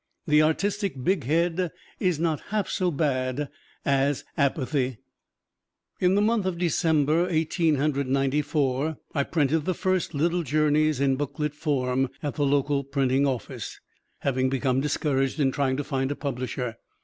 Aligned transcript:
The 0.25 0.41
artistic 0.41 1.03
big 1.03 1.25
head 1.25 1.71
is 1.99 2.19
not 2.19 2.39
half 2.47 2.67
so 2.69 2.89
bad 2.89 3.49
as 3.85 4.23
apathy. 4.35 4.97
In 5.99 6.15
the 6.15 6.23
month 6.23 6.47
of 6.47 6.57
December, 6.57 7.29
Eighteen 7.29 7.75
Hundred 7.75 8.07
Ninety 8.07 8.41
four, 8.41 8.97
I 9.13 9.21
printed 9.21 9.65
the 9.65 9.75
first 9.75 10.15
"Little 10.15 10.41
Journeys" 10.41 10.99
in 10.99 11.17
booklet 11.17 11.53
form, 11.53 12.09
at 12.23 12.33
the 12.33 12.45
local 12.47 12.83
printing 12.83 13.27
office, 13.27 13.79
having 14.21 14.49
become 14.49 14.81
discouraged 14.81 15.39
in 15.39 15.51
trying 15.51 15.77
to 15.77 15.83
find 15.83 16.09
a 16.09 16.15
publisher. 16.15 16.77